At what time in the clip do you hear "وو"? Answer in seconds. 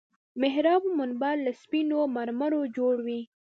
3.05-3.19